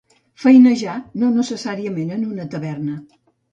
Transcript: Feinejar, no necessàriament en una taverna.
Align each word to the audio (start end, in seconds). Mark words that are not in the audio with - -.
Feinejar, 0.45 0.95
no 1.25 1.29
necessàriament 1.35 2.11
en 2.19 2.27
una 2.33 2.49
taverna. 2.57 2.99